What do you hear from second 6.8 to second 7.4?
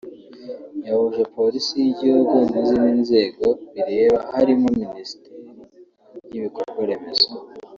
Remezo